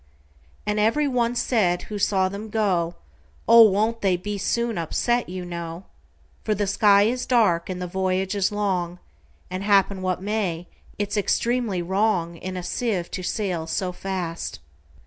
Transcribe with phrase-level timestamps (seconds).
[0.65, 3.69] And every one said who saw them go,"Oh!
[3.69, 8.51] won't they be soon upset, you know:For the sky is dark, and the voyage is
[8.51, 8.97] long;
[9.51, 10.67] And, happen what may,
[10.97, 14.57] it 's extremely wrongIn a sieve to sail so fast."